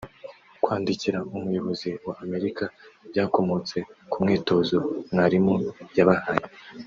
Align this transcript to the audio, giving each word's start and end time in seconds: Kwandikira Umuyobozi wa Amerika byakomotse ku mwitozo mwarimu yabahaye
Kwandikira 0.63 1.19
Umuyobozi 1.37 1.89
wa 2.07 2.15
Amerika 2.23 2.63
byakomotse 3.09 3.77
ku 4.11 4.15
mwitozo 4.23 4.77
mwarimu 5.11 5.55
yabahaye 5.97 6.45